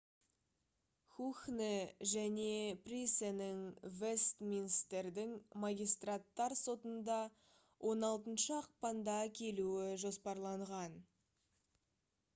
хухне 1.15 1.73
және 2.11 2.53
присенің 2.85 3.59
вестминстердің 3.99 5.35
магистраттар 5.65 6.55
сотында 6.63 7.17
16 7.91 8.49
ақпанда 8.61 9.19
келуі 9.41 9.91
жоспарланған 10.07 10.97